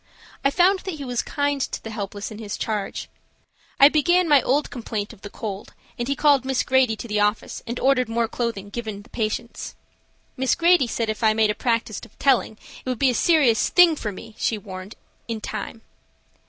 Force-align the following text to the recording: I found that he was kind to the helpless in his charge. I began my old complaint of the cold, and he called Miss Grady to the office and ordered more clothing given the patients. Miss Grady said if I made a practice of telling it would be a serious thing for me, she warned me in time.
I 0.43 0.49
found 0.49 0.79
that 0.79 0.95
he 0.95 1.05
was 1.05 1.21
kind 1.21 1.61
to 1.61 1.83
the 1.83 1.91
helpless 1.91 2.31
in 2.31 2.39
his 2.39 2.57
charge. 2.57 3.07
I 3.79 3.87
began 3.87 4.27
my 4.27 4.41
old 4.41 4.71
complaint 4.71 5.13
of 5.13 5.21
the 5.21 5.29
cold, 5.29 5.75
and 5.95 6.07
he 6.07 6.15
called 6.15 6.43
Miss 6.43 6.63
Grady 6.63 6.95
to 6.95 7.07
the 7.07 7.19
office 7.19 7.61
and 7.67 7.79
ordered 7.79 8.09
more 8.09 8.27
clothing 8.27 8.69
given 8.71 9.03
the 9.03 9.09
patients. 9.11 9.75
Miss 10.35 10.55
Grady 10.55 10.87
said 10.87 11.11
if 11.11 11.23
I 11.23 11.33
made 11.33 11.51
a 11.51 11.53
practice 11.53 12.01
of 12.03 12.17
telling 12.17 12.57
it 12.83 12.89
would 12.89 12.97
be 12.97 13.11
a 13.11 13.13
serious 13.13 13.69
thing 13.69 13.95
for 13.95 14.11
me, 14.11 14.33
she 14.39 14.57
warned 14.57 14.95
me 15.27 15.35
in 15.35 15.39
time. 15.39 15.83